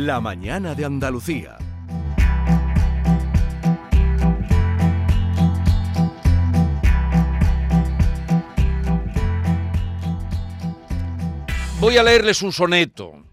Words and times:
La 0.00 0.20
mañana 0.20 0.76
de 0.76 0.84
Andalucía. 0.84 1.58
Voy 11.80 11.96
a 11.96 12.04
leerles 12.04 12.42
un 12.42 12.52
soneto 12.52 13.24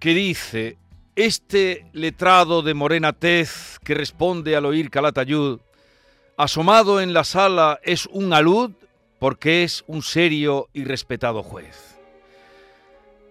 que 0.00 0.14
dice, 0.14 0.78
este 1.14 1.84
letrado 1.92 2.62
de 2.62 2.72
morena 2.72 3.12
tez 3.12 3.78
que 3.84 3.92
responde 3.92 4.56
al 4.56 4.64
oír 4.64 4.88
Calatayud, 4.88 5.60
asomado 6.38 7.02
en 7.02 7.12
la 7.12 7.24
sala 7.24 7.80
es 7.82 8.06
un 8.06 8.32
alud 8.32 8.70
porque 9.18 9.62
es 9.62 9.84
un 9.86 10.02
serio 10.02 10.70
y 10.72 10.84
respetado 10.84 11.42
juez. 11.42 11.98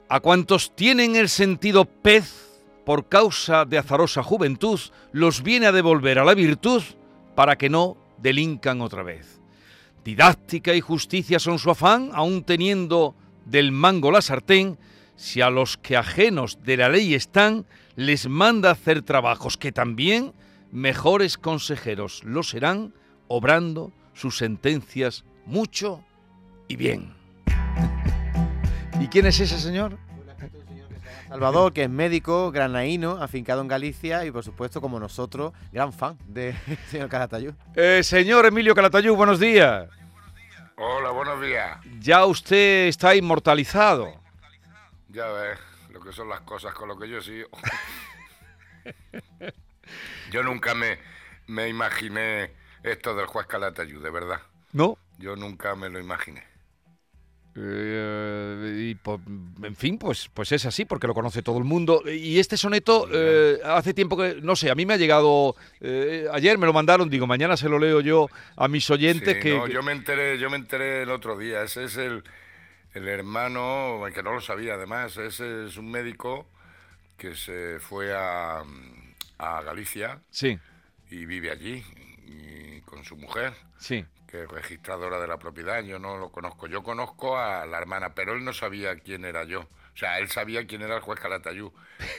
A 0.10 0.20
cuantos 0.20 0.76
tienen 0.76 1.16
el 1.16 1.28
sentido 1.28 1.86
pez 1.86 2.51
por 2.86 3.08
causa 3.08 3.66
de 3.66 3.78
azarosa 3.78 4.24
juventud, 4.24 4.80
los 5.12 5.44
viene 5.44 5.68
a 5.68 5.72
devolver 5.72 6.20
a 6.20 6.26
la 6.26 6.34
virtud 6.34 6.84
para 7.36 7.58
que 7.58 7.70
no 7.70 7.98
delincan 8.18 8.82
otra 8.82 9.04
vez. 9.04 9.40
Didáctica 10.04 10.74
y 10.74 10.82
justicia 10.82 11.40
son 11.40 11.60
su 11.60 11.70
afán, 11.70 12.10
aun 12.14 12.44
teniendo 12.44 13.16
del 13.46 13.72
mango 13.72 14.12
la 14.12 14.22
sartén, 14.22 14.78
si 15.16 15.42
a 15.42 15.50
los 15.50 15.78
que 15.78 15.98
ajenos 15.98 16.64
de 16.64 16.78
la 16.78 16.90
ley 16.90 17.14
están, 17.14 17.66
les 17.96 18.28
manda 18.28 18.72
hacer 18.72 19.04
trabajos 19.04 19.58
que 19.58 19.72
también 19.72 20.34
mejores 20.72 21.38
consejeros 21.38 22.24
lo 22.24 22.42
serán, 22.42 22.94
obrando 23.28 23.92
sus 24.14 24.38
sentencias 24.38 25.24
mucho 25.46 26.04
y 26.68 26.76
bien. 26.76 27.14
¿Y 29.00 29.08
quién 29.08 29.28
es 29.28 29.40
ese 29.40 29.60
señor? 29.60 29.98
Salvador, 31.32 31.72
que 31.72 31.84
es 31.84 31.90
médico, 31.90 32.52
granaíno, 32.52 33.12
afincado 33.24 33.62
en 33.62 33.70
Galicia 33.70 34.26
y 34.26 34.32
por 34.32 34.44
supuesto, 34.44 34.82
como 34.82 35.00
nosotros, 35.00 35.54
gran 35.72 35.94
fan 35.94 36.18
del 36.28 36.54
señor 36.90 37.08
Calatayud. 37.08 37.54
Eh, 37.74 38.04
señor 38.04 38.46
Emilio 38.46 38.76
Calatayud, 38.76 39.16
buenos 39.16 39.40
días. 39.40 39.88
Hola, 40.76 41.12
buenos 41.12 41.42
días. 41.42 41.80
Ya 42.02 42.26
usted 42.26 42.88
está 42.88 43.16
inmortalizado. 43.16 44.14
Ya 45.08 45.28
ves 45.28 45.58
lo 45.92 46.02
que 46.02 46.12
son 46.12 46.28
las 46.28 46.42
cosas 46.42 46.74
con 46.74 46.90
lo 46.90 47.00
que 47.00 47.08
yo 47.08 47.22
sigo. 47.22 47.48
yo 50.32 50.44
nunca 50.44 50.76
me, 50.76 51.00
me 51.48 51.70
imaginé 51.70 52.52
esto 52.84 53.16
del 53.16 53.28
juez 53.28 53.48
Calatayud, 53.48 54.04
de 54.04 54.10
verdad. 54.10 54.42
¿No? 54.74 54.98
Yo 55.18 55.38
nunca 55.38 55.76
me 55.76 55.88
lo 55.88 55.98
imaginé. 55.98 56.51
Eh, 57.56 58.90
y 58.92 58.96
po- 58.96 59.20
en 59.64 59.76
fin, 59.76 59.98
pues, 59.98 60.30
pues 60.34 60.52
es 60.52 60.66
así, 60.66 60.86
porque 60.86 61.08
lo 61.08 61.14
conoce 61.14 61.42
todo 61.42 61.58
el 61.58 61.64
mundo. 61.64 62.04
Y 62.10 62.40
este 62.40 62.56
soneto, 62.58 63.08
eh, 63.12 63.60
hace 63.64 63.94
tiempo 63.94 64.16
que, 64.18 64.40
no 64.42 64.56
sé, 64.56 64.70
a 64.72 64.76
mí 64.76 64.86
me 64.86 64.94
ha 64.94 64.98
llegado, 64.98 65.56
eh, 65.82 66.28
ayer 66.32 66.58
me 66.58 66.66
lo 66.66 66.74
mandaron, 66.74 67.10
digo, 67.10 67.28
mañana 67.28 67.58
se 67.58 67.68
lo 67.70 67.78
leo 67.80 68.00
yo 68.02 68.28
a 68.56 68.68
mis 68.68 68.90
oyentes 68.90 69.36
Sí, 69.36 69.40
que... 69.42 69.58
no, 69.58 69.68
yo 69.68 69.84
me 69.84 69.92
enteré, 69.92 70.38
yo 70.40 70.50
me 70.50 70.58
enteré 70.58 71.04
el 71.04 71.12
otro 71.12 71.38
día. 71.38 71.64
Ese 71.64 71.84
es 71.86 71.98
el, 71.98 72.24
el 72.94 73.08
hermano, 73.08 74.02
que 74.14 74.24
no 74.24 74.34
lo 74.34 74.42
sabía 74.42 74.76
además, 74.76 75.18
ese 75.18 75.66
es 75.68 75.78
un 75.78 75.92
médico 75.92 76.48
que 77.18 77.36
se 77.36 77.80
fue 77.80 78.14
a, 78.16 78.64
a 79.38 79.62
Galicia 79.62 80.20
Sí, 80.32 80.58
y 81.12 81.26
vive 81.26 81.52
allí 81.52 81.84
y 82.26 82.82
con 82.82 83.04
su 83.04 83.16
mujer. 83.18 83.54
sí. 83.78 84.06
Que 84.32 84.44
es 84.44 84.50
registradora 84.50 85.20
de 85.20 85.28
la 85.28 85.38
propiedad, 85.38 85.84
yo 85.84 86.00
no 86.00 86.18
lo 86.18 86.32
conozco. 86.32 86.68
Yo 86.68 86.82
conozco 86.84 87.38
a 87.38 87.66
la 87.66 87.78
hermana, 87.78 88.16
pero 88.16 88.34
él 88.34 88.46
no 88.46 88.54
sabía 88.54 88.96
quién 88.96 89.26
era 89.26 89.44
yo. 89.44 89.62
O 89.94 89.98
sea, 89.98 90.20
él 90.20 90.30
sabía 90.30 90.66
quién 90.66 90.82
era 90.82 90.96
el 90.96 91.02
juez 91.02 91.20
Calatayud, 91.20 91.70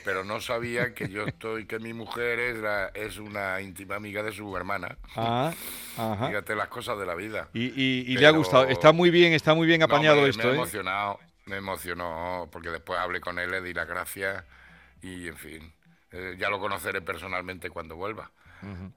pero 0.04 0.22
no 0.22 0.38
sabía 0.42 0.92
que 0.92 1.08
yo 1.08 1.24
estoy, 1.26 1.64
que 1.66 1.78
mi 1.78 1.94
mujer 1.94 2.38
es, 2.38 2.58
la- 2.58 2.88
es 2.94 3.16
una 3.16 3.60
íntima 3.62 3.94
amiga 3.96 4.22
de 4.22 4.30
su 4.32 4.54
hermana. 4.54 4.98
Ah, 5.16 5.54
ajá. 5.96 6.26
Fíjate 6.28 6.54
las 6.54 6.68
cosas 6.68 6.98
de 6.98 7.06
la 7.06 7.14
vida. 7.14 7.48
Y, 7.54 7.68
y- 7.68 8.04
y 8.12 8.16
le 8.18 8.26
ha 8.26 8.30
gustado, 8.30 8.64
está 8.68 8.92
muy 8.92 9.08
bien, 9.10 9.32
está 9.32 9.54
muy 9.54 9.66
bien 9.66 9.80
No, 9.80 9.86
apañado 9.86 10.18
hombre, 10.18 10.30
esto, 10.30 10.42
Me 10.42 10.50
¿eh? 10.50 10.56
emocionado, 10.56 11.18
me 11.46 11.56
emocionó, 11.56 12.46
porque 12.52 12.68
después 12.68 12.98
hablé 13.00 13.22
con 13.22 13.38
él, 13.38 13.50
le 13.50 13.62
di 13.62 13.72
las 13.72 13.88
gracias 13.88 14.44
y, 15.00 15.28
en 15.28 15.36
fin, 15.38 15.72
eh, 16.12 16.36
ya 16.38 16.48
lo 16.50 16.58
conoceré 16.60 17.00
personalmente 17.02 17.70
cuando 17.70 17.96
vuelva. 17.96 18.30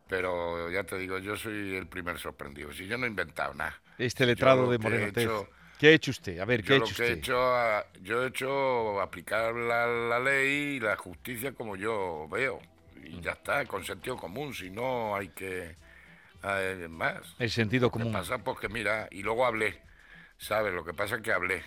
Pero 0.08 0.70
ya 0.70 0.84
te 0.84 0.96
digo, 0.98 1.18
yo 1.18 1.36
soy 1.36 1.76
el 1.76 1.88
primer 1.88 2.20
sorprendido. 2.20 2.72
Si 2.72 2.86
yo 2.86 2.98
no 3.00 3.06
he 3.06 3.10
inventado 3.10 3.54
nada. 3.56 3.76
Este 3.98 4.26
letrado 4.26 4.70
de 4.70 4.76
he 4.76 4.80
Moreno 4.80 5.12
Tez. 5.12 5.24
hecho- 5.24 5.50
¿Qué 5.80 5.88
ha 5.88 5.92
hecho 5.92 6.12
usted? 6.12 6.40
A 6.40 6.46
ver, 6.46 6.64
¿qué 6.64 6.76
ha 6.76 6.78
lo 6.78 6.86
hecho 6.86 6.96
que 6.96 7.02
he 7.04 7.06
usted? 7.14 7.18
hecho, 7.18 8.02
yo 8.02 8.24
he 8.24 8.28
hecho 8.28 9.02
aplicar 9.02 9.54
la, 9.56 9.88
la 9.88 10.20
ley 10.20 10.76
y 10.76 10.80
la 10.80 10.96
justicia 10.96 11.52
como 11.54 11.76
yo 11.76 12.28
veo. 12.30 12.60
Mm. 12.96 13.06
Y 13.08 13.22
ya 13.22 13.32
está, 13.32 13.66
con 13.66 13.84
sentido 13.84 14.16
común, 14.18 14.54
si 14.54 14.70
no 14.70 15.16
hay 15.16 15.30
que... 15.30 15.76
eh, 16.44 16.88
más. 16.90 17.36
El 17.40 17.50
sentido 17.50 17.90
¿Qué 17.90 17.94
común. 17.94 18.14
pasa? 18.14 18.38
Pues 18.38 18.60
que 18.60 18.70
mira, 18.70 19.08
y 19.12 19.24
luego 19.24 19.46
hablé, 19.46 19.82
¿sabes? 20.38 20.74
Lo 20.74 20.86
que 20.86 20.94
pasa 20.94 21.16
es 21.16 21.22
que 21.24 21.34
hablé. 21.34 21.64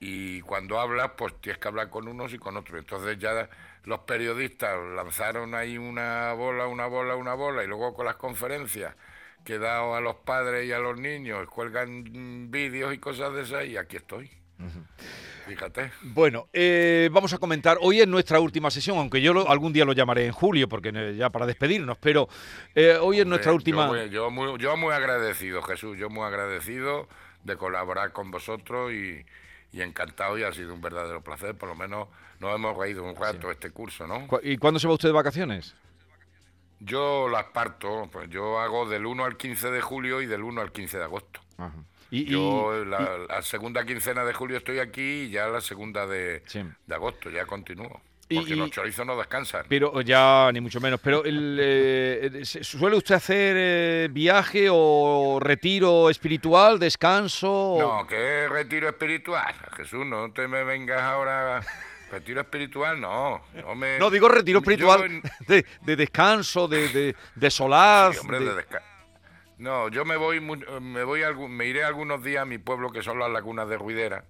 Y 0.00 0.40
cuando 0.42 0.78
hablas, 0.78 1.12
pues 1.16 1.34
tienes 1.40 1.58
que 1.58 1.68
hablar 1.68 1.88
con 1.90 2.06
unos 2.08 2.32
y 2.34 2.38
con 2.38 2.56
otros. 2.56 2.78
Entonces 2.78 3.18
ya 3.18 3.48
los 3.84 4.00
periodistas 4.00 4.76
lanzaron 4.94 5.54
ahí 5.54 5.78
una 5.78 6.32
bola, 6.34 6.66
una 6.66 6.86
bola, 6.86 7.16
una 7.16 7.34
bola, 7.34 7.64
y 7.64 7.66
luego 7.66 7.94
con 7.94 8.04
las 8.06 8.16
conferencias 8.16 8.94
que 9.44 9.54
he 9.54 9.58
dado 9.58 9.94
a 9.94 10.00
los 10.00 10.16
padres 10.16 10.66
y 10.66 10.72
a 10.72 10.78
los 10.80 10.98
niños, 10.98 11.46
cuelgan 11.48 12.50
vídeos 12.50 12.92
y 12.92 12.98
cosas 12.98 13.32
de 13.32 13.42
esas, 13.42 13.64
y 13.64 13.76
aquí 13.76 13.96
estoy. 13.96 14.28
Fíjate. 15.46 15.92
Bueno, 16.02 16.48
eh, 16.52 17.08
vamos 17.12 17.32
a 17.32 17.38
comentar. 17.38 17.78
Hoy 17.80 18.00
es 18.00 18.08
nuestra 18.08 18.40
última 18.40 18.70
sesión, 18.70 18.98
aunque 18.98 19.22
yo 19.22 19.32
lo- 19.32 19.48
algún 19.48 19.72
día 19.72 19.84
lo 19.84 19.92
llamaré 19.92 20.26
en 20.26 20.32
julio, 20.32 20.68
porque 20.68 21.14
ya 21.16 21.30
para 21.30 21.46
despedirnos, 21.46 21.96
pero 21.98 22.28
eh, 22.74 22.98
hoy 23.00 23.20
es 23.20 23.26
nuestra 23.26 23.52
última. 23.52 23.86
Yo, 23.86 23.92
muy- 23.92 24.10
yo, 24.10 24.30
muy, 24.30 24.58
yo 24.58 24.76
muy 24.76 24.92
agradecido, 24.92 25.62
Jesús, 25.62 25.96
yo 25.96 26.10
muy 26.10 26.24
agradecido 26.24 27.08
de 27.44 27.56
colaborar 27.56 28.10
con 28.12 28.32
vosotros 28.32 28.92
y, 28.92 29.24
y 29.72 29.82
encantado 29.82 30.38
y 30.38 30.42
ha 30.44 30.52
sido 30.52 30.72
un 30.74 30.80
verdadero 30.80 31.22
placer. 31.22 31.56
Por 31.56 31.68
lo 31.68 31.74
menos 31.74 32.08
nos 32.40 32.54
hemos 32.54 32.76
reído 32.76 33.04
un 33.04 33.14
rato 33.16 33.50
este 33.50 33.70
curso, 33.70 34.06
¿no? 34.06 34.26
¿Y 34.42 34.56
cuándo 34.56 34.78
se 34.80 34.86
va 34.88 34.94
usted 34.94 35.08
de 35.08 35.12
vacaciones? 35.14 35.74
Yo 36.78 37.28
las 37.28 37.44
parto, 37.46 38.08
pues 38.12 38.28
yo 38.28 38.60
hago 38.60 38.86
del 38.88 39.06
1 39.06 39.24
al 39.24 39.36
15 39.36 39.70
de 39.70 39.80
julio 39.80 40.20
y 40.20 40.26
del 40.26 40.42
1 40.42 40.60
al 40.60 40.72
15 40.72 40.98
de 40.98 41.04
agosto. 41.04 41.40
Y, 42.10 42.20
y- 42.22 42.26
Yo 42.32 42.82
y- 42.82 42.84
la, 42.86 43.18
la 43.28 43.42
segunda 43.42 43.84
quincena 43.84 44.24
de 44.24 44.34
julio 44.34 44.58
estoy 44.58 44.78
aquí 44.78 45.22
y 45.22 45.30
ya 45.30 45.46
la 45.48 45.60
segunda 45.60 46.06
de, 46.06 46.42
Sí. 46.46 46.62
de 46.86 46.94
agosto 46.94 47.30
ya 47.30 47.46
continúo. 47.46 48.00
Porque 48.28 48.54
y- 48.54 48.56
los 48.56 48.70
chorizos 48.70 49.06
no 49.06 49.16
descansan. 49.16 49.66
pero 49.68 50.00
ya 50.00 50.50
ni 50.52 50.60
mucho 50.60 50.80
menos. 50.80 50.98
Pero 51.00 51.24
el, 51.24 51.58
eh, 51.62 52.40
¿se- 52.44 52.64
¿suele 52.64 52.96
usted 52.96 53.14
hacer 53.14 53.54
eh, 53.56 54.08
viaje 54.10 54.66
o 54.70 55.38
retiro 55.40 56.10
espiritual, 56.10 56.78
descanso? 56.78 57.76
No, 57.78 58.06
que 58.06 58.48
retiro 58.48 58.88
espiritual. 58.88 59.54
Jesús, 59.76 60.04
no 60.04 60.32
te 60.32 60.48
me 60.48 60.64
vengas 60.64 61.02
ahora. 61.02 61.60
Retiro 62.10 62.40
espiritual, 62.40 63.00
no. 63.00 63.42
No, 63.54 63.74
me- 63.74 63.98
No, 63.98 64.10
digo 64.10 64.28
retiro 64.28 64.58
espiritual 64.60 65.20
de, 65.48 65.64
de 65.82 65.96
descanso, 65.96 66.66
de, 66.68 66.88
de, 66.88 67.16
de 67.34 67.50
solaz. 67.50 68.14
Sí, 68.14 68.20
hombre, 68.20 68.38
de- 68.40 68.54
de 68.54 68.62
desca- 68.64 68.82
No, 69.58 69.88
yo 69.88 70.04
me 70.04 70.16
voy, 70.16 70.40
me 70.40 71.04
voy 71.04 71.22
algún- 71.22 71.50
me 71.56 71.66
iré 71.66 71.82
algunos 71.84 72.22
días 72.22 72.42
a 72.42 72.44
mi 72.44 72.58
pueblo 72.58 72.90
que 72.90 73.02
son 73.02 73.18
las 73.18 73.30
lagunas 73.30 73.68
de 73.68 73.76
Ruidera, 73.78 74.24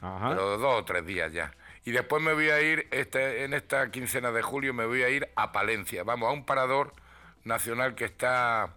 Ajá. 0.00 0.30
pero 0.30 0.56
dos 0.58 0.80
o 0.80 0.84
tres 0.84 1.04
días 1.06 1.32
ya. 1.32 1.52
Y 1.84 1.92
después 1.92 2.22
me 2.22 2.34
voy 2.34 2.50
a 2.50 2.60
ir 2.60 2.86
este, 2.90 3.44
en 3.44 3.54
esta 3.54 3.90
quincena 3.90 4.32
de 4.32 4.42
julio 4.42 4.74
me 4.74 4.86
voy 4.86 5.02
a 5.02 5.08
ir 5.08 5.28
a 5.34 5.52
Palencia, 5.52 6.04
vamos 6.04 6.28
a 6.28 6.32
un 6.32 6.44
parador 6.44 6.92
nacional 7.44 7.94
que 7.94 8.04
está 8.04 8.76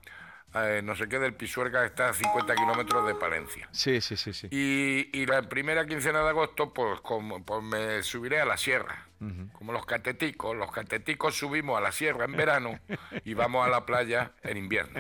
eh, 0.56 0.82
no 0.84 0.96
sé 0.96 1.08
qué 1.08 1.20
del 1.20 1.34
Pisuerga 1.34 1.86
está 1.86 2.10
a 2.10 2.14
50 2.14 2.56
kilómetros 2.56 3.08
de 3.08 3.16
Palencia. 3.16 3.68
Sí, 3.72 4.02
sí, 4.02 4.16
sí, 4.18 4.34
sí. 4.34 4.48
Y, 4.52 5.10
y 5.18 5.26
la 5.26 5.42
primera 5.44 5.86
quincena 5.86 6.22
de 6.24 6.30
agosto, 6.30 6.74
pues, 6.74 7.00
como, 7.02 7.44
pues 7.44 7.64
me 7.64 8.04
subiré 8.04 8.40
a 8.42 8.46
la 8.46 8.58
sierra. 8.58 9.08
Como 9.54 9.72
los 9.72 9.86
cateticos. 9.86 10.54
Los 10.54 10.70
cateticos 10.74 11.34
subimos 11.38 11.78
a 11.78 11.82
la 11.82 11.94
sierra 11.94 12.26
en 12.26 12.34
verano 12.34 12.78
y 13.24 13.34
vamos 13.34 13.66
a 13.66 13.70
la 13.70 13.86
playa 13.86 14.34
en 14.44 14.58
invierno. 14.58 15.00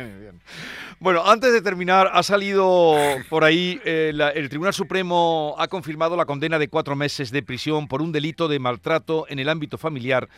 Bueno, 0.99 1.29
antes 1.29 1.51
de 1.51 1.61
terminar, 1.61 2.09
ha 2.13 2.23
salido 2.23 2.95
por 3.29 3.43
ahí, 3.43 3.81
eh, 3.83 4.11
la- 4.13 4.29
el 4.29 4.47
Tribunal 4.47 4.73
Supremo 4.73 5.55
ha 5.59 5.67
confirmado 5.67 6.15
la 6.15 6.23
condena 6.25 6.57
de 6.57 6.69
cuatro 6.69 6.95
meses 6.95 7.31
de 7.31 7.43
prisión 7.43 7.89
por 7.89 8.01
un 8.01 8.13
delito 8.13 8.47
de 8.47 8.59
maltrato 8.59 9.25
en 9.27 9.39
el 9.39 9.49
ámbito 9.49 9.77
familiar 9.77 10.29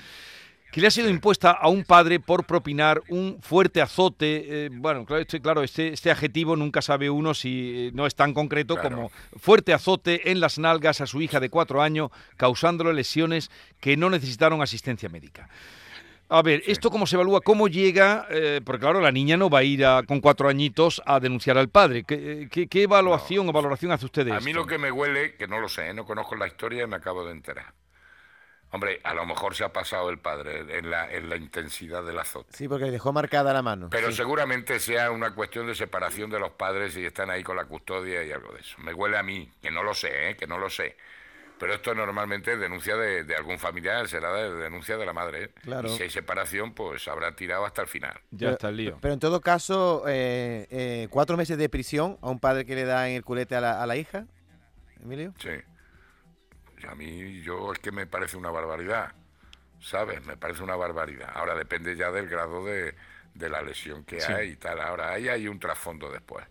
que 0.71 0.81
le 0.81 0.88
ha 0.88 0.91
sido 0.91 1.09
impuesta 1.09 1.51
a 1.51 1.69
un 1.69 1.85
padre 1.85 2.19
por 2.19 2.45
propinar 2.45 3.01
un 3.07 3.38
fuerte 3.41 3.81
azote. 3.81 4.65
eh, 4.65 4.69
bueno, 4.73 5.06
claro, 5.06 5.21
este, 5.21 5.39
claro 5.41 5.63
este, 5.63 5.94
este 5.94 6.12
adjetivo 6.12 6.56
nunca 6.57 6.81
sabe 6.81 7.09
uno 7.09 7.33
si 7.33 7.88
eh, 7.88 7.91
no 7.94 8.06
es 8.06 8.13
tan 8.15 8.33
concreto 8.33 8.75
Claro. 8.75 8.95
como 8.95 9.12
fuerte 9.38 9.73
azote 9.73 10.31
en 10.31 10.39
las 10.41 10.59
nalgas 10.59 11.00
a 11.00 11.07
su 11.07 11.21
hija 11.21 11.39
de 11.39 11.50
cuatro 11.50 11.81
años, 11.81 12.12
causándole 12.35 12.94
lesiones 12.94 13.50
que 13.79 13.95
no 13.95 14.09
necesitaron 14.09 14.62
asistencia 14.62 15.07
médica. 15.07 15.47
A 16.27 16.41
ver, 16.41 16.63
¿esto 16.65 16.89
cómo 16.89 17.06
se 17.06 17.15
evalúa? 17.15 17.39
¿Cómo 17.41 17.68
llega? 17.68 18.25
Eh, 18.31 18.59
porque 18.65 18.81
claro, 18.81 19.00
la 19.00 19.11
niña 19.11 19.38
no 19.38 19.47
va 19.50 19.59
a 19.59 19.63
ir 19.63 19.85
a- 19.85 20.01
con 20.03 20.19
cuatro 20.21 20.50
añitos 20.50 21.00
a 21.06 21.19
denunciar 21.19 21.56
al 21.57 21.69
padre. 21.69 22.03
¿Qué, 22.03 22.47
qué- 22.51 22.68
qué 22.68 22.81
evaluación 22.83 23.47
o 23.47 23.51
valoración 23.53 23.91
hace 23.91 24.06
usted 24.06 24.25
de 24.25 24.31
A 24.33 24.38
esto? 24.38 24.45
mí 24.45 24.51
lo 24.51 24.65
que 24.65 24.79
me 24.79 24.91
huele, 24.91 25.35
que 25.35 25.47
no 25.47 25.59
lo 25.59 25.69
sé, 25.69 25.94
no 25.94 26.03
conozco 26.03 26.35
la 26.35 26.47
historia 26.47 26.83
y 26.83 26.88
me 26.88 26.95
acabo 26.95 27.23
de 27.25 27.31
enterar. 27.31 27.73
Hombre, 28.71 29.00
a 29.03 29.13
lo 29.13 29.25
mejor 29.25 29.56
se 29.56 29.63
ha 29.63 29.71
pasado 29.71 30.09
el 30.09 30.19
padre 30.19 30.77
en 30.77 30.89
la, 30.89 31.09
en 31.09 31.29
la 31.29 31.38
intensidad 31.38 32.03
del 32.03 32.19
azote. 32.19 32.50
Sí, 32.57 32.67
porque 32.67 32.91
dejó 32.91 33.13
marcada 33.13 33.53
la 33.53 33.62
mano. 33.62 33.89
Pero 33.89 34.09
sí. 34.12 34.17
seguramente 34.17 34.79
sea 34.79 35.12
una 35.12 35.33
cuestión 35.33 35.67
de 35.67 35.75
separación 35.75 36.29
de 36.29 36.39
los 36.39 36.51
padres 36.51 36.97
y 36.97 37.06
están 37.06 37.29
ahí 37.29 37.41
con 37.41 37.56
la 37.56 37.65
custodia 37.65 38.23
y 38.23 38.31
algo 38.31 38.51
de 38.53 38.59
eso. 38.59 38.77
Me 38.79 38.94
huele 38.94 39.17
a 39.17 39.23
mí, 39.23 39.50
que 39.62 39.71
no 39.71 39.81
lo 39.81 39.94
sé, 39.94 40.31
¿eh? 40.31 40.35
que 40.35 40.45
no 40.45 40.57
lo 40.57 40.69
sé. 40.69 40.97
Pero 41.57 41.73
esto 41.73 41.95
normalmente 41.95 42.51
es 42.51 42.59
denuncia 42.59 42.97
de, 42.97 43.23
de 43.23 43.33
algún 43.33 43.57
familiar, 43.57 44.09
será 44.09 44.33
de 44.33 44.53
denuncia 44.56 44.97
de 44.97 45.06
la 45.06 45.13
madre. 45.13 45.44
¿eh? 45.45 45.50
Claro. 45.61 45.88
Y 45.88 45.95
si 45.95 46.03
hay 46.03 46.09
separación, 46.09 46.73
pues 46.73 47.07
habrá 47.07 47.33
tirado 47.33 47.65
hasta 47.65 47.81
el 47.81 47.88
final. 47.88 48.19
Ya 48.31 48.51
está 48.51 48.68
el 48.69 48.75
lío. 48.77 48.97
Pero 49.00 49.13
en 49.13 49.21
todo 49.21 49.39
caso, 49.39 50.03
eh, 50.07 50.68
eh, 50.69 51.07
cuatro 51.09 51.38
meses 51.38 51.57
de 51.57 51.69
prisión 51.69 52.18
a 52.21 52.29
un 52.29 52.41
padre 52.41 52.65
que 52.65 52.75
le 52.75 52.83
da 52.83 53.07
en 53.07 53.15
el 53.15 53.23
culete 53.23 53.56
a 53.56 53.61
la, 53.61 53.81
a 53.81 53.85
la 53.88 53.95
hija, 53.95 54.25
Emilio. 55.01 55.33
Sí. 55.39 55.51
Y 56.81 56.88
a 56.88 56.95
mí, 56.95 57.42
yo 57.42 57.72
es 57.74 57.80
que 57.80 57.92
me 57.92 58.06
parece 58.07 58.38
una 58.38 58.51
barbaridad, 58.51 59.13
¿sabes? 59.80 60.25
Me 60.25 60.38
parece 60.38 60.63
una 60.63 60.75
barbaridad. 60.75 61.31
Ahora 61.33 61.56
depende 61.56 61.95
ya 61.95 62.12
del 62.12 62.27
grado 62.27 62.66
de, 62.66 62.95
de 63.33 63.50
la 63.50 63.62
lesión 63.62 64.04
que 64.04 64.19
Sí. 64.19 64.31
hay 64.31 64.50
y 64.51 64.56
tal. 64.57 64.80
Ahora, 64.81 65.12
ahí 65.12 65.30
hay 65.30 65.48
un 65.48 65.60
trasfondo 65.60 66.12
después. 66.12 66.45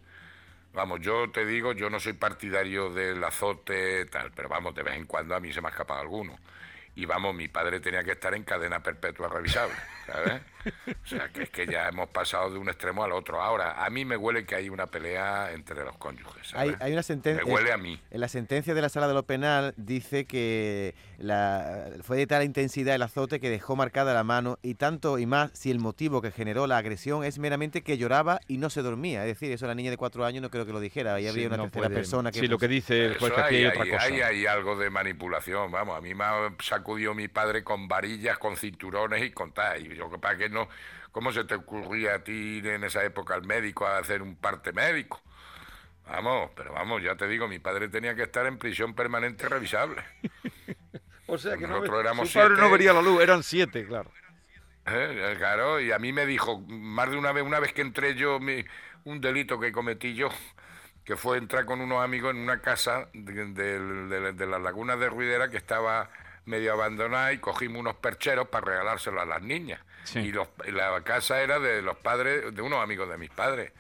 Vamos, 0.73 1.01
yo 1.01 1.31
te 1.31 1.45
digo, 1.47 1.73
yo 1.73 1.89
no 1.89 2.01
soy 2.01 2.15
partidario 2.15 2.91
del 2.93 3.23
azote, 3.23 4.07
tal, 4.07 4.33
pero 4.33 4.49
vamos, 4.49 4.75
de 4.75 4.83
vez 4.83 4.95
en 4.97 5.07
cuando 5.07 5.37
a 5.37 5.41
mí 5.41 5.53
se 5.53 5.61
me 5.61 5.69
ha 5.69 5.71
escapado 5.71 6.01
alguno. 6.01 6.37
Y 6.97 7.07
vamos, 7.07 7.35
mi 7.35 7.47
padre 7.49 7.79
tenía 7.81 8.03
que 8.03 8.13
estar 8.13 8.35
en 8.35 8.43
cadena 8.45 8.83
perpetua 8.83 9.29
revisable, 9.29 9.75
¿sabes? 10.07 10.43
O 11.03 11.07
sea, 11.07 11.29
que 11.29 11.43
es 11.45 11.51
que 11.51 11.67
ya 11.67 11.89
hemos 11.89 12.09
pasado 12.09 12.51
de 12.51 12.59
un 12.59 12.69
extremo 12.69 13.05
al 13.05 13.13
otro. 13.13 13.41
Ahora, 13.43 13.85
a 13.85 13.91
mí 13.91 14.05
me 14.05 14.17
huele 14.17 14.45
que 14.45 14.55
hay 14.55 14.69
una 14.69 14.87
pelea 14.87 15.53
entre 15.53 15.85
los 15.85 15.97
cónyuges, 15.97 16.53
Hay, 16.55 16.71
¿sabes? 16.71 16.83
hay 16.83 16.93
una 16.93 17.03
sentencia. 17.03 17.45
Me 17.45 17.53
huele 17.53 17.73
a 17.73 17.77
mí. 17.79 18.01
En 18.11 18.21
la 18.21 18.29
sentencia 18.29 18.75
de 18.75 18.83
la 18.83 18.89
sala 18.89 19.09
de 19.09 19.15
lo 19.15 19.23
penal 19.25 19.75
dice 19.77 20.25
que 20.25 20.95
la, 21.19 21.89
fue 22.03 22.17
de 22.17 22.27
tal 22.27 22.43
intensidad 22.45 22.95
el 22.95 23.03
azote 23.03 23.41
que 23.41 23.51
dejó 23.51 23.77
marcada 23.77 24.15
la 24.15 24.25
mano 24.25 24.59
y 24.63 24.75
tanto 24.75 25.19
y 25.19 25.27
más 25.27 25.51
si 25.55 25.71
el 25.71 25.79
motivo 25.79 26.21
que 26.23 26.31
generó 26.31 26.67
la 26.67 26.79
agresión 26.79 27.25
es 27.25 27.39
meramente 27.39 27.83
que 27.83 27.99
lloraba 27.99 28.41
y 28.49 28.59
no 28.59 28.71
se 28.71 28.83
dormía. 28.83 29.23
Es 29.23 29.29
decir, 29.29 29.53
eso 29.53 29.67
la 29.67 29.75
niña 29.75 29.91
de 29.91 29.97
cuatro 29.97 30.25
años 30.25 30.43
no 30.43 30.51
creo 30.51 30.67
que 30.67 30.73
lo 30.73 30.81
dijera. 30.81 31.15
Ahí 31.15 31.25
Sí, 31.25 31.29
habría 31.31 31.49
una 31.49 31.57
no 31.59 31.63
tercera 31.65 31.87
puede- 31.89 31.95
persona 31.95 32.31
que... 32.33 32.41
Sí, 32.41 32.47
lo 32.49 32.59
que 32.59 32.69
dice 32.69 33.05
el 33.07 33.19
juez 33.19 33.33
que 33.33 33.41
aquí 33.41 33.55
hay, 33.57 33.63
hay, 33.65 33.67
otra 33.69 33.85
cosa. 33.91 34.03
hay- 34.03 34.21
hay 34.23 34.47
algo 34.47 34.77
de 34.77 34.91
manipulación, 34.91 35.71
vamos, 35.71 35.97
a 35.97 36.01
mí 36.01 36.15
me 36.15 36.25
ha 36.25 36.55
sacudido 36.63 37.15
mi 37.15 37.29
padre 37.29 37.63
con 37.65 37.89
varillas, 37.89 38.39
con 38.39 38.57
cinturones 38.57 39.23
y 39.25 39.31
con 39.31 39.53
tal, 39.53 39.85
y 39.85 39.95
yo, 39.97 40.11
¿para 40.21 40.37
qué 40.37 40.49
no? 40.55 40.69
¿Cómo 41.13 41.33
se 41.33 41.45
te 41.45 41.55
ocurría 41.57 42.15
a 42.17 42.25
ti 42.25 42.33
ir 42.33 42.67
en 42.69 42.85
esa 42.85 43.05
época 43.05 43.35
al 43.35 43.45
médico 43.45 43.87
a 43.87 43.99
hacer 43.99 44.23
un 44.23 44.37
parte 44.37 44.73
médico? 44.73 45.21
Vamos, 46.07 46.51
pero 46.57 46.73
vamos, 46.75 47.03
ya 47.03 47.17
te 47.17 47.27
digo, 47.29 47.49
mi 47.49 47.59
padre 47.59 47.89
tenía 47.89 48.15
que 48.15 48.25
estar 48.25 48.47
en 48.47 48.59
prisión 48.59 48.95
permanente 48.95 49.49
revisable. 49.49 50.03
O 51.27 51.39
sea 51.39 51.57
que 51.57 51.67
no 51.67 51.81
Nosotros 51.81 51.97
ve- 51.97 52.01
éramos 52.01 52.29
su 52.29 52.33
padre 52.33 52.57
no 52.57 52.69
siete. 52.69 52.73
vería 52.73 52.93
la 52.93 53.01
luz, 53.03 53.23
eran 53.23 53.43
siete, 53.43 53.87
claro. 53.87 54.11
¿Eh? 54.87 55.33
Eh, 55.33 55.37
Claro, 55.39 55.81
y 55.81 55.91
a 55.93 55.99
mí 55.99 56.13
me 56.13 56.27
dijo, 56.27 56.61
más 56.61 57.11
de 57.11 57.17
una 57.17 57.33
vez, 57.33 57.43
una 57.45 57.61
vez 57.61 57.73
que 57.73 57.81
entré 57.83 58.15
yo, 58.15 58.39
mi- 58.41 58.65
un 59.05 59.21
delito 59.21 59.59
que 59.59 59.73
cometí 59.73 60.15
yo, 60.15 60.29
que 61.05 61.17
fue 61.17 61.39
entrar 61.39 61.65
con 61.65 61.81
unos 61.81 62.03
amigos 62.05 62.33
en 62.33 62.39
una 62.39 62.61
casa 62.61 63.09
de, 63.15 63.47
de- 63.47 63.79
de- 63.81 64.33
de 64.33 64.47
las 64.47 64.61
lagunas 64.61 64.99
de 65.01 65.09
Ruidera 65.09 65.49
que 65.49 65.57
estaba 65.57 66.11
medio 66.45 66.73
abandonada 66.75 67.33
y 67.33 67.39
cogimos 67.39 67.81
unos 67.81 67.97
percheros 67.97 68.49
para 68.49 68.67
regalárselo 68.67 69.21
a 69.21 69.25
las 69.25 69.41
niñas. 69.43 69.81
Sí. 70.05 70.21
Y 70.21 70.33
los- 70.33 70.49
la 70.67 71.01
casa 71.03 71.41
era 71.43 71.59
de 71.59 71.83
los 71.83 71.97
padres, 71.97 72.55
de 72.55 72.63
unos 72.63 72.83
amigos 72.83 73.09
de 73.09 73.19
mis 73.19 73.31
padres. 73.31 73.73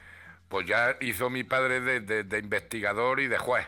Pues 0.48 0.66
ya 0.66 0.96
hizo 1.00 1.30
mi 1.30 1.44
padre 1.44 1.80
de, 1.80 2.00
de- 2.00 2.24
de 2.24 2.38
investigador 2.38 3.20
y 3.20 3.28
de 3.28 3.38
juez. 3.38 3.66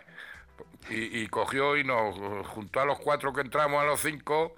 Y, 0.90 1.20
y 1.22 1.26
cogió 1.28 1.76
y 1.76 1.84
nos 1.84 2.16
juntó 2.48 2.80
a 2.80 2.84
los 2.84 2.98
cuatro 2.98 3.32
que 3.32 3.40
entramos, 3.40 3.82
a 3.82 3.84
los 3.86 4.00
cinco, 4.00 4.54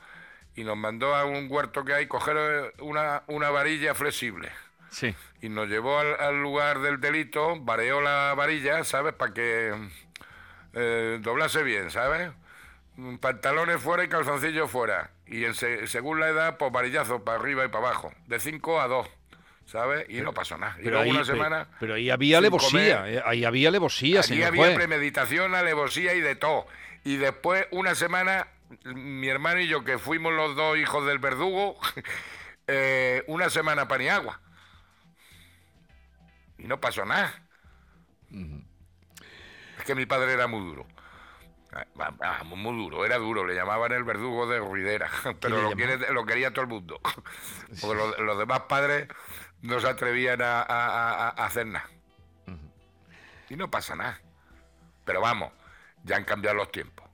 y 0.54 0.64
nos 0.64 0.76
mandó 0.76 1.14
a 1.14 1.24
un 1.24 1.46
huerto 1.50 1.84
que 1.84 1.94
hay 1.94 2.06
coger 2.06 2.74
una, 2.80 3.22
una 3.28 3.50
varilla 3.50 3.94
flexible. 3.94 4.50
Sí. 4.90 5.14
Y 5.40 5.48
nos 5.48 5.68
llevó 5.68 5.98
al, 5.98 6.18
al 6.20 6.42
lugar 6.42 6.80
del 6.80 7.00
delito, 7.00 7.56
vareó 7.60 8.00
la 8.00 8.34
varilla, 8.36 8.84
¿sabes? 8.84 9.14
Para 9.14 9.32
que 9.34 9.72
eh, 10.74 11.18
doblase 11.20 11.62
bien, 11.62 11.90
¿sabes? 11.90 12.30
Pantalones 13.20 13.80
fuera 13.80 14.04
y 14.04 14.08
calzoncillos 14.08 14.70
fuera. 14.70 15.10
Y 15.30 15.44
en 15.44 15.54
se- 15.54 15.86
según 15.86 16.20
la 16.20 16.28
edad, 16.28 16.56
pues 16.56 16.72
varillazo 16.72 17.22
para 17.24 17.38
arriba 17.38 17.64
y 17.64 17.68
para 17.68 17.86
abajo. 17.88 18.12
De 18.26 18.40
5 18.40 18.80
a 18.80 18.88
2, 18.88 19.06
¿sabes? 19.66 20.06
Y 20.08 20.20
no 20.20 20.32
pasó 20.32 20.56
nada. 20.56 20.76
Pero 20.82 21.00
ahí, 21.00 21.10
una 21.10 21.24
semana... 21.24 21.68
pero 21.80 21.94
ahí 21.94 22.08
había 22.10 22.38
alevosía, 22.38 22.98
comer. 22.98 23.14
eh, 23.18 23.22
ahí 23.24 23.44
había 23.44 23.68
alevosía, 23.68 24.22
señor 24.22 24.48
había 24.48 24.62
juez. 24.64 24.74
premeditación, 24.76 25.54
alevosía 25.54 26.14
y 26.14 26.20
de 26.20 26.34
todo. 26.36 26.66
Y 27.04 27.16
después, 27.16 27.66
una 27.70 27.94
semana, 27.94 28.48
mi 28.84 29.28
hermano 29.28 29.60
y 29.60 29.68
yo, 29.68 29.84
que 29.84 29.98
fuimos 29.98 30.32
los 30.32 30.56
dos 30.56 30.76
hijos 30.78 31.06
del 31.06 31.18
verdugo, 31.18 31.78
eh, 32.66 33.22
una 33.26 33.50
semana 33.50 33.86
pan 33.88 34.00
y 34.02 34.08
agua. 34.08 34.40
Y 36.58 36.64
no 36.64 36.80
pasó 36.80 37.04
nada. 37.04 37.42
Es 39.78 39.84
que 39.84 39.94
mi 39.94 40.06
padre 40.06 40.32
era 40.32 40.46
muy 40.46 40.60
duro. 40.60 40.86
Ah, 42.20 42.42
muy 42.44 42.76
duro, 42.76 43.04
era 43.04 43.16
duro, 43.18 43.46
le 43.46 43.54
llamaban 43.54 43.92
el 43.92 44.04
verdugo 44.04 44.46
de 44.46 44.58
ruidera, 44.58 45.10
pero 45.40 45.60
lo, 45.62 45.70
quiere- 45.72 46.12
lo 46.12 46.24
quería 46.26 46.50
todo 46.52 46.62
el 46.62 46.68
mundo. 46.68 47.00
Porque 47.80 47.96
los, 47.96 48.18
los 48.18 48.38
demás 48.38 48.60
padres 48.68 49.08
no 49.62 49.80
se 49.80 49.88
atrevían 49.88 50.40
a, 50.42 50.62
a- 50.62 51.28
a- 51.28 51.28
a 51.30 51.46
hacer 51.46 51.66
nada. 51.66 51.88
Y 53.50 53.56
no 53.56 53.70
pasa 53.70 53.94
nada. 53.96 54.20
Pero 55.04 55.20
vamos, 55.20 55.52
ya 56.04 56.16
han 56.16 56.24
cambiado 56.24 56.56
los 56.56 56.70
tiempos. 56.70 57.06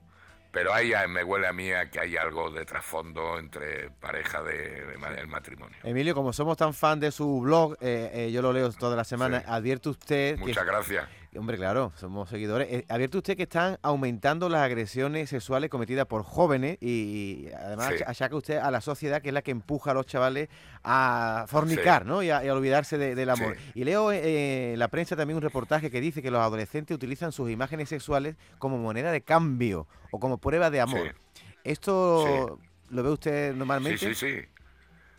Pero 0.51 0.73
ahí 0.73 0.93
ah, 0.93 1.05
me 1.07 1.21
huele 1.23 1.47
a 1.47 1.53
mí 1.53 1.69
a 1.71 1.89
que 1.89 1.99
hay 1.99 2.15
algo 2.15 2.49
de 2.49 2.65
trasfondo 2.65 3.37
entre 3.39 3.89
pareja 3.89 4.41
de, 4.41 4.85
de 4.85 4.97
del 5.15 5.27
matrimonio. 5.27 5.77
Emilio, 5.83 6.15
como 6.15 6.31
somos 6.31 6.55
tan 6.57 6.73
fan 6.73 6.99
de 6.99 7.11
su 7.11 7.41
blog, 7.41 7.73
eh, 7.81 8.09
eh, 8.13 8.31
yo 8.31 8.41
lo 8.41 8.53
leo 8.53 8.71
toda 8.71 8.95
la 8.95 9.03
semana, 9.03 9.39
Sí. 9.41 9.45
advierte 9.49 9.89
usted... 9.89 10.35
que- 10.35 10.41
Muchas 10.41 10.65
gracias. 10.65 11.09
Hombre, 11.37 11.57
claro, 11.57 11.91
somos 11.97 12.29
seguidores. 12.29 12.67
Eh, 12.71 12.85
advierte 12.87 13.17
usted 13.17 13.35
que 13.37 13.43
están 13.43 13.77
aumentando 13.81 14.47
las 14.49 14.61
agresiones 14.61 15.29
sexuales 15.29 15.69
cometidas 15.69 16.05
por 16.05 16.23
jóvenes 16.23 16.77
y, 16.81 17.47
y 17.47 17.51
además 17.53 17.93
Sí. 17.97 18.03
achaca 18.05 18.35
usted 18.35 18.57
a 18.57 18.71
la 18.71 18.81
sociedad 18.81 19.21
que 19.21 19.29
es 19.29 19.33
la 19.33 19.41
que 19.41 19.51
empuja 19.51 19.91
a 19.91 19.93
los 19.93 20.05
chavales 20.05 20.49
a 20.83 21.45
fornicar 21.47 22.03
Sí. 22.03 22.07
¿no? 22.07 22.23
y, 22.23 22.29
a, 22.29 22.43
y 22.45 22.47
a 22.47 22.53
olvidarse 22.53 22.97
de- 22.97 23.15
del 23.15 23.29
amor. 23.29 23.55
Sí. 23.57 23.71
Y 23.81 23.83
leo 23.83 24.11
eh, 24.11 24.73
en 24.73 24.79
la 24.79 24.87
prensa 24.87 25.15
también 25.15 25.35
un 25.37 25.43
reportaje 25.43 25.91
que 25.91 25.99
dice 26.01 26.21
que 26.21 26.31
los 26.31 26.41
adolescentes 26.41 26.95
utilizan 26.95 27.31
sus 27.31 27.49
imágenes 27.49 27.89
sexuales 27.89 28.35
como 28.59 28.77
moneda 28.77 29.11
de 29.11 29.21
cambio 29.21 29.87
o 30.11 30.19
como 30.19 30.37
prueba 30.37 30.69
de 30.69 30.81
amor. 30.81 31.15
¿Esto 31.63 32.59
lo 32.89 33.03
ve 33.03 33.09
usted 33.09 33.55
normalmente? 33.55 33.97
Sí, 33.97 34.13
sí, 34.15 34.37
sí. 34.37 34.41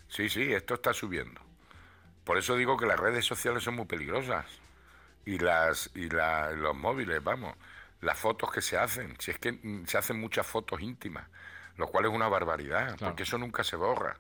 Sí, 0.08 0.28
sí, 0.28 0.52
esto 0.52 0.74
está 0.74 0.94
subiendo. 0.94 1.40
Por 2.24 2.38
eso 2.38 2.56
digo 2.56 2.76
que 2.76 2.86
las 2.86 2.98
redes 2.98 3.24
sociales 3.24 3.62
son 3.64 3.74
muy 3.76 3.86
peligrosas. 3.86 4.46
Y 5.26 5.38
las 5.38 5.90
y 5.94 6.08
la- 6.08 6.52
los 6.52 6.74
móviles, 6.74 7.22
vamos. 7.22 7.54
Las 8.00 8.18
fotos 8.18 8.50
que 8.50 8.62
se 8.62 8.78
hacen. 8.78 9.14
Si 9.18 9.30
es 9.32 9.38
que 9.38 9.52
mm, 9.52 9.84
se 9.86 9.98
hacen 9.98 10.18
muchas 10.20 10.46
fotos 10.46 10.80
íntimas, 10.80 11.26
lo 11.76 11.88
cual 11.88 12.06
es 12.06 12.10
una 12.12 12.28
barbaridad, 12.28 12.96
porque 12.98 13.24
eso 13.24 13.36
nunca 13.36 13.62
se 13.64 13.76
borra. 13.76 14.16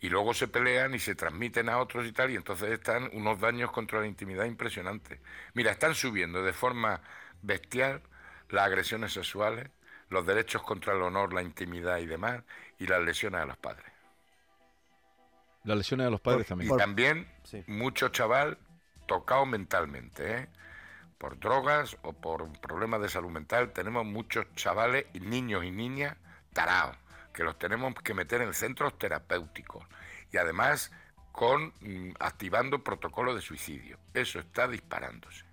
Y 0.00 0.08
luego 0.08 0.34
se 0.34 0.48
pelean 0.48 0.94
y 0.94 0.98
se 0.98 1.14
transmiten 1.14 1.68
a 1.68 1.78
otros 1.78 2.06
y 2.06 2.12
tal, 2.12 2.30
y 2.30 2.36
entonces 2.36 2.70
están 2.70 3.08
unos 3.12 3.38
daños 3.38 3.70
contra 3.70 4.00
la 4.00 4.06
intimidad 4.06 4.44
impresionantes. 4.46 5.20
Mira, 5.54 5.70
están 5.72 5.94
subiendo 5.94 6.42
de 6.42 6.52
forma 6.52 7.00
bestial 7.42 8.02
las 8.48 8.64
agresiones 8.66 9.12
sexuales, 9.12 9.68
los 10.08 10.26
derechos 10.26 10.62
contra 10.62 10.94
el 10.94 11.02
honor, 11.02 11.32
la 11.32 11.42
intimidad 11.42 11.98
y 11.98 12.06
demás, 12.06 12.42
y 12.78 12.86
las 12.86 13.00
lesiones 13.02 13.40
a 13.42 13.44
los 13.46 13.56
padres. 13.58 13.86
Las 15.64 15.76
lesiones 15.76 16.06
de 16.06 16.10
los 16.10 16.20
padres 16.20 16.46
Y 16.46 16.48
también. 16.48 16.76
también 16.78 17.28
Sí. 17.44 17.62
mucho 17.66 18.08
chaval 18.08 18.58
tocado 19.10 19.44
mentalmente, 19.44 20.36
¿eh? 20.36 20.48
por 21.18 21.36
drogas 21.40 21.96
o 22.02 22.12
por 22.12 22.48
problemas 22.60 23.02
de 23.02 23.08
salud 23.08 23.30
mental. 23.30 23.72
Tenemos 23.72 24.06
muchos 24.06 24.46
chavales, 24.54 25.06
niños 25.20 25.64
y 25.64 25.72
niñas 25.72 26.16
tarados, 26.52 26.96
que 27.34 27.42
los 27.42 27.58
tenemos 27.58 27.92
que 28.04 28.14
meter 28.14 28.40
en 28.40 28.54
centros 28.54 28.96
terapéuticos. 28.98 29.84
Y 30.32 30.36
además 30.36 30.92
con 31.32 31.72
mm, 31.80 32.12
activando 32.20 32.84
protocolos 32.84 33.34
de 33.34 33.40
suicidio. 33.42 33.98
Eso 34.14 34.38
está 34.38 34.68
disparándose. 34.68 35.44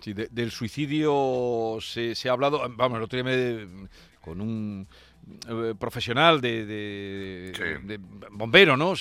Sí, 0.00 0.12
de- 0.12 0.28
del 0.30 0.50
suicidio 0.50 1.78
se, 1.80 2.14
se 2.14 2.28
ha 2.28 2.32
hablado, 2.32 2.68
vamos, 2.76 2.98
el 2.98 3.04
otro 3.04 3.16
día 3.22 3.24
me- 3.24 3.88
con 4.20 4.40
un 4.42 4.86
eh, 5.48 5.74
profesional 5.78 6.40
de, 6.40 6.66
de- 6.66 7.52
Sí. 7.54 7.86
de 7.86 7.98
bombero, 8.30 8.76
¿no? 8.76 8.94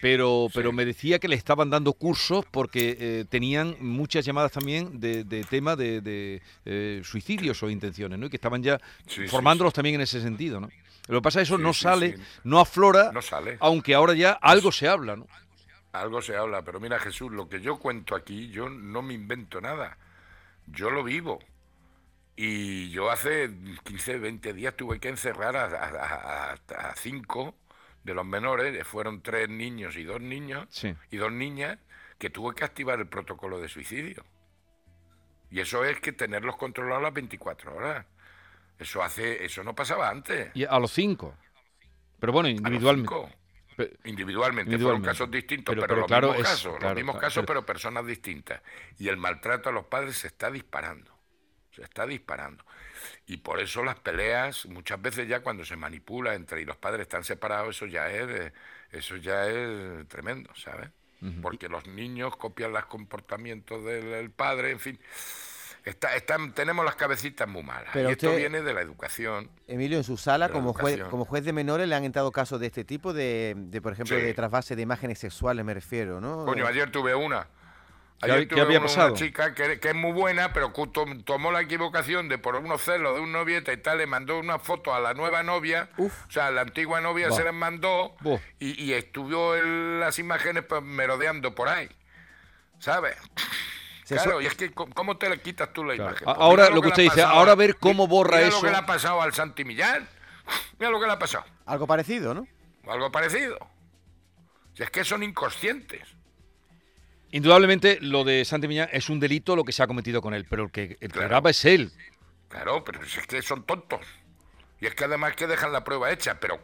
Pero, 0.00 0.48
pero 0.54 0.72
me 0.72 0.84
decía 0.84 1.18
que 1.18 1.28
le 1.28 1.36
estaban 1.36 1.70
dando 1.70 1.92
cursos 1.92 2.44
porque 2.50 2.96
eh, 2.98 3.24
tenían 3.28 3.76
muchas 3.80 4.24
llamadas 4.24 4.52
también 4.52 5.00
de, 5.00 5.24
de 5.24 5.44
tema 5.44 5.76
de, 5.76 6.40
eh, 6.64 7.00
suicidios 7.04 7.62
o 7.62 7.70
intenciones, 7.70 8.18
¿no? 8.18 8.26
Y 8.26 8.30
que 8.30 8.36
estaban 8.36 8.62
ya 8.62 8.80
formándolos 9.28 9.72
también 9.74 9.96
en 9.96 10.02
ese 10.02 10.20
sentido, 10.20 10.60
¿no? 10.60 10.68
Lo 11.08 11.18
que 11.20 11.22
pasa 11.22 11.40
es 11.40 11.48
que 11.48 11.54
eso 11.54 11.62
no 11.62 11.72
sale, 11.72 12.18
no 12.44 12.60
aflora, 12.60 13.10
No 13.12 13.22
sale. 13.22 13.56
aunque 13.60 13.94
ahora 13.94 14.12
ya 14.14 14.32
algo 14.32 14.70
se 14.72 14.88
habla, 14.88 15.16
¿no? 15.16 15.26
Algo 15.92 16.20
se 16.20 16.36
habla, 16.36 16.62
pero 16.62 16.80
mira 16.80 16.98
Jesús, 16.98 17.32
lo 17.32 17.48
que 17.48 17.60
yo 17.62 17.78
cuento 17.78 18.14
aquí, 18.14 18.48
yo 18.50 18.68
no 18.68 19.00
me 19.00 19.14
invento 19.14 19.60
nada. 19.60 19.96
Yo 20.66 20.90
lo 20.90 21.02
vivo. 21.02 21.38
Y 22.40 22.90
yo 22.90 23.10
hace 23.10 23.50
15, 23.82 24.18
20 24.20 24.52
días 24.52 24.76
tuve 24.76 25.00
que 25.00 25.08
encerrar 25.08 25.56
a, 25.56 25.64
a- 25.64 26.52
a- 26.52 26.88
a 26.90 26.94
cinco 26.94 27.56
de 28.04 28.14
los 28.14 28.24
menores, 28.24 28.86
fueron 28.86 29.22
tres 29.22 29.48
niños 29.48 29.96
y 29.96 30.04
dos 30.04 30.20
niños, 30.20 30.68
Sí. 30.70 30.94
y 31.10 31.16
dos 31.16 31.32
niñas, 31.32 31.78
que 32.16 32.30
tuve 32.30 32.54
que 32.54 32.64
activar 32.64 33.00
el 33.00 33.08
protocolo 33.08 33.58
de 33.58 33.68
suicidio. 33.68 34.24
Y 35.50 35.58
eso 35.58 35.84
es 35.84 35.98
que 35.98 36.12
tenerlos 36.12 36.56
controlados 36.56 37.02
las 37.02 37.12
24 37.12 37.74
horas. 37.74 38.06
Eso 38.78 39.02
hace, 39.02 39.44
eso 39.44 39.64
no 39.64 39.74
pasaba 39.74 40.08
antes. 40.08 40.52
Y 40.54 40.64
a 40.64 40.78
los 40.78 40.92
cinco. 40.92 41.34
Pero 42.20 42.32
bueno, 42.32 42.48
A 42.48 42.52
los 42.52 42.60
individualmente. 42.60 43.08
cinco. 43.14 43.30
Individualmente, 44.04 44.10
Individualmente. 44.70 44.82
fueron 44.84 45.02
casos 45.02 45.28
distintos, 45.30 45.72
Pero- 45.74 45.82
pero, 45.82 45.88
pero 45.88 46.00
los 46.02 46.06
claro, 46.06 46.28
mismos 46.28 46.46
es- 46.46 46.52
casos, 46.52 46.72
claro, 46.76 46.88
los 46.90 46.94
mismos 46.96 47.12
claro, 47.14 47.26
casos, 47.26 47.44
pero- 47.46 47.60
pero 47.62 47.66
personas 47.66 48.06
distintas. 48.06 48.62
Y 48.98 49.08
el 49.08 49.16
maltrato 49.16 49.70
a 49.70 49.72
los 49.72 49.86
padres 49.86 50.16
se 50.18 50.28
está 50.28 50.50
disparando, 50.52 51.17
se 51.78 51.84
está 51.84 52.06
disparando. 52.06 52.64
Y 53.26 53.38
por 53.38 53.60
eso 53.60 53.84
las 53.84 53.98
peleas, 54.00 54.66
muchas 54.66 55.00
veces 55.00 55.28
ya 55.28 55.40
cuando 55.40 55.64
se 55.64 55.76
manipula 55.76 56.34
entre 56.34 56.60
y 56.60 56.64
los 56.64 56.76
padres 56.76 57.02
están 57.02 57.22
separados, 57.24 57.76
eso 57.76 57.86
ya 57.86 58.10
es, 58.10 58.28
eh, 58.28 58.52
eso 58.90 59.16
ya 59.16 59.46
es 59.46 60.06
tremendo, 60.08 60.50
¿sabes? 60.56 60.90
Porque 61.42 61.68
los 61.68 61.84
niños 61.88 62.36
copian 62.36 62.72
los 62.72 62.86
comportamientos 62.86 63.84
del, 63.84 64.30
padre, 64.30 64.70
en 64.70 64.78
fin. 64.78 65.00
Está, 65.84 66.14
están, 66.14 66.52
tenemos 66.52 66.84
las 66.84 66.94
cabecitas 66.96 67.48
muy 67.48 67.62
malas. 67.62 67.90
Pero 67.92 68.08
y 68.10 68.12
esto 68.12 68.26
usted- 68.28 68.38
viene 68.38 68.62
de 68.62 68.72
la 68.74 68.82
educación. 68.82 69.50
Emilio, 69.66 69.98
en 69.98 70.04
su 70.04 70.16
sala, 70.16 70.48
como 70.48 70.72
juez, 70.74 71.00
como 71.04 71.24
juez 71.24 71.44
de 71.44 71.52
menores, 71.52 71.88
le 71.88 71.94
han 71.96 72.04
entrado 72.04 72.30
casos 72.30 72.60
de 72.60 72.66
este 72.66 72.84
tipo, 72.84 73.12
de, 73.12 73.54
de, 73.56 73.80
por 73.80 73.92
ejemplo, 73.94 74.16
Sí. 74.16 74.22
de 74.22 74.34
trasvase 74.34 74.76
de 74.76 74.82
imágenes 74.82 75.18
sexuales, 75.18 75.64
me 75.64 75.74
refiero, 75.74 76.20
¿no? 76.20 76.44
Coño, 76.44 76.66
ayer 76.66 76.90
tuve 76.90 77.14
una. 77.14 77.48
¿Qué 78.20 78.32
Ayer 78.32 78.48
qué 78.48 78.60
había 78.60 78.78
una, 78.78 78.86
pasado? 78.88 79.08
una 79.10 79.16
chica 79.16 79.54
que, 79.54 79.78
que 79.78 79.88
es 79.90 79.94
muy 79.94 80.10
buena, 80.10 80.52
pero 80.52 80.72
tomó 81.24 81.52
la 81.52 81.60
equivocación 81.60 82.28
de 82.28 82.36
por 82.38 82.56
unos 82.56 82.82
celos 82.82 83.14
de 83.14 83.20
un 83.20 83.30
novieta 83.30 83.72
y 83.72 83.76
tal, 83.76 83.98
le 83.98 84.06
mandó 84.06 84.38
una 84.40 84.58
foto 84.58 84.92
a 84.92 84.98
la 84.98 85.14
nueva 85.14 85.44
novia, 85.44 85.88
Uf. 85.98 86.12
o 86.26 86.30
sea, 86.30 86.50
la 86.50 86.62
antigua 86.62 87.00
novia 87.00 87.30
se 87.30 87.44
las 87.44 87.54
mandó 87.54 88.16
y, 88.58 88.82
y 88.84 88.92
estuvo 88.94 89.54
el- 89.54 90.00
las 90.00 90.18
imágenes 90.18 90.64
pues, 90.64 90.82
merodeando 90.82 91.54
por 91.54 91.68
ahí, 91.68 91.88
¿sabes? 92.80 93.16
Claro, 94.08 94.40
y 94.40 94.46
es 94.46 94.54
que 94.56 94.72
¿cómo 94.72 95.16
te 95.18 95.28
le 95.28 95.38
quitas 95.40 95.72
tú 95.72 95.84
la 95.84 95.94
Claro. 95.94 96.10
imagen? 96.10 96.24
Pues 96.24 96.36
ahora 96.40 96.62
mira 96.64 96.74
lo 96.74 96.82
que 96.82 96.88
usted 96.88 97.02
dice, 97.04 97.22
ahora 97.22 97.52
a- 97.52 97.56
ver 97.56 97.76
cómo 97.76 98.08
borra 98.08 98.38
mira 98.38 98.48
eso. 98.48 98.56
lo 98.56 98.62
que 98.64 98.70
le 98.70 98.76
ha 98.78 98.86
pasado 98.86 99.20
al 99.22 99.32
Santi 99.34 99.64
Millán. 99.64 100.08
Mira 100.78 100.90
lo 100.90 100.98
que 100.98 101.06
le 101.06 101.12
ha 101.12 101.18
pasado. 101.18 101.44
Algo 101.66 101.86
parecido, 101.86 102.32
¿no? 102.34 102.48
Algo 102.88 103.12
parecido. 103.12 103.58
Si 104.74 104.82
es 104.82 104.90
que 104.90 105.04
son 105.04 105.22
inconscientes. 105.22 106.08
Indudablemente 107.30 107.98
lo 108.00 108.24
de 108.24 108.44
Santi 108.44 108.68
Miñán 108.68 108.88
es 108.92 109.08
un 109.10 109.20
delito 109.20 109.54
lo 109.54 109.64
que 109.64 109.72
se 109.72 109.82
ha 109.82 109.86
cometido 109.86 110.22
con 110.22 110.32
él, 110.34 110.46
pero 110.48 110.64
el 110.64 110.70
que, 110.70 110.96
el 111.00 111.12
Claro. 111.12 111.28
graba 111.28 111.50
es 111.50 111.64
él. 111.64 111.92
Claro, 112.48 112.82
pero 112.84 113.02
es 113.02 113.26
que 113.26 113.42
son 113.42 113.64
tontos. 113.64 114.00
Y 114.80 114.86
es 114.86 114.94
que 114.94 115.04
además 115.04 115.34
que 115.36 115.46
dejan 115.46 115.72
la 115.72 115.84
prueba 115.84 116.10
hecha, 116.10 116.40
pero 116.40 116.58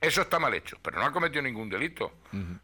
eso 0.00 0.22
está 0.22 0.38
mal 0.38 0.54
hecho, 0.54 0.78
pero 0.82 0.98
no 0.98 1.06
ha 1.06 1.12
cometido 1.12 1.42
ningún 1.42 1.68
delito. 1.68 2.12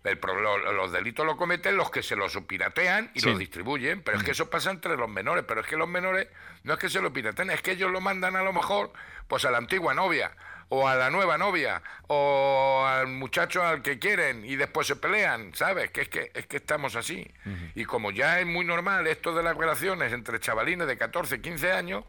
El 0.04 0.18
lo- 0.23 0.73
los 0.73 0.92
delitos 0.92 1.25
lo 1.26 1.37
cometen 1.37 1.76
los 1.76 1.90
que 1.90 2.02
se 2.02 2.14
los 2.14 2.37
piratean 2.47 3.11
y 3.14 3.21
Sí. 3.21 3.26
los 3.28 3.38
distribuyen, 3.38 4.02
pero 4.02 4.18
es 4.18 4.23
que 4.25 4.33
eso 4.33 4.49
pasa 4.50 4.71
entre 4.71 4.97
los 4.97 5.09
menores, 5.09 5.45
pero 5.49 5.61
es 5.62 5.66
que 5.66 5.76
los 5.76 5.88
menores 5.88 6.28
no 6.62 6.75
es 6.75 6.78
que 6.78 6.88
se 6.88 7.00
lo 7.00 7.12
pirateen, 7.12 7.50
es 7.50 7.62
que 7.62 7.73
ellos 7.73 7.90
lo 7.90 8.00
mandan 8.00 8.37
a 8.37 8.42
lo 8.42 8.52
mejor 8.52 8.92
pues 9.28 9.45
a 9.45 9.50
la 9.50 9.59
antigua 9.59 9.95
novia 9.95 10.30
o 10.68 10.88
a 10.88 10.96
la 10.96 11.11
nueva 11.11 11.38
novia 11.38 11.80
o 12.08 12.85
al 12.87 13.06
muchacho 13.06 13.62
al 13.62 13.82
que 13.82 13.99
quieren 13.99 14.44
y 14.44 14.56
después 14.56 14.87
se 14.87 14.96
pelean, 14.96 15.52
¿sabes? 15.54 15.90
Que 15.90 16.02
es 16.02 16.08
que 16.08 16.30
es 16.35 16.46
que 16.46 16.56
estamos 16.56 16.96
así. 16.96 17.26
Y 17.75 17.85
como 17.85 18.11
ya 18.11 18.40
es 18.40 18.46
muy 18.46 18.64
normal 18.64 19.06
esto 19.06 19.35
de 19.35 19.42
las 19.42 19.56
relaciones 19.56 20.12
entre 20.12 20.40
chavalines 20.40 20.87
de 20.88 20.96
14, 20.99 21.40
15 21.40 21.73
años, 21.73 22.04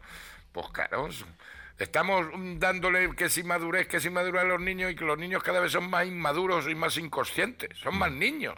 pues 0.52 0.66
claro, 0.72 1.06
es- 1.08 1.24
estamos 1.78 2.26
dándole 2.56 3.10
que 3.14 3.28
si 3.28 3.44
madurez, 3.44 3.86
que 3.86 4.00
si 4.00 4.10
madurez 4.10 4.42
a 4.42 4.46
los 4.46 4.60
niños 4.60 4.90
y 4.90 4.96
que 4.96 5.04
los 5.04 5.16
niños 5.18 5.42
cada 5.44 5.60
vez 5.60 5.70
son 5.70 5.88
más 5.88 6.06
inmaduros 6.06 6.66
y 6.68 6.74
más 6.74 6.96
inconscientes, 6.96 7.78
son 7.78 7.96
más 7.96 8.10
niños. 8.10 8.54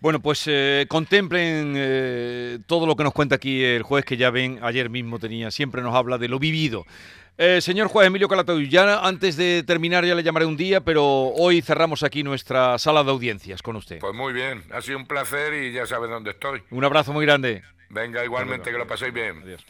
Bueno, 0.00 0.20
pues 0.20 0.44
eh, 0.46 0.84
contemplen 0.88 1.72
eh, 1.76 2.58
todo 2.66 2.86
lo 2.86 2.94
que 2.94 3.02
nos 3.02 3.12
cuenta 3.14 3.34
aquí 3.36 3.64
el 3.64 3.82
juez 3.82 4.04
que 4.04 4.16
ya 4.16 4.30
ven, 4.30 4.60
ayer 4.62 4.90
mismo 4.90 5.18
tenía, 5.18 5.50
siempre 5.50 5.82
nos 5.82 5.94
habla 5.94 6.18
de 6.18 6.28
lo 6.28 6.38
vivido. 6.38 6.84
Eh, 7.40 7.60
señor 7.60 7.86
juez 7.86 8.08
Emilio 8.08 8.26
Calatayud, 8.26 8.68
ya 8.68 8.98
antes 9.06 9.36
de 9.36 9.62
terminar 9.62 10.04
ya 10.04 10.16
le 10.16 10.24
llamaré 10.24 10.44
un 10.44 10.56
día, 10.56 10.80
pero 10.80 11.04
hoy 11.04 11.62
cerramos 11.62 12.02
aquí 12.02 12.24
nuestra 12.24 12.76
sala 12.78 13.04
de 13.04 13.12
audiencias 13.12 13.62
con 13.62 13.76
usted. 13.76 14.00
Pues 14.00 14.12
muy 14.12 14.32
bien, 14.32 14.64
ha 14.72 14.82
sido 14.82 14.98
un 14.98 15.06
placer 15.06 15.54
y 15.54 15.72
ya 15.72 15.86
sabes 15.86 16.10
dónde 16.10 16.32
estoy. 16.32 16.64
Un 16.70 16.84
abrazo 16.84 17.12
muy 17.12 17.24
grande. 17.24 17.62
Venga, 17.90 18.24
igualmente, 18.24 18.72
que 18.72 18.76
lo 18.76 18.88
paséis 18.88 19.14
bien. 19.14 19.40
Adiós. 19.44 19.64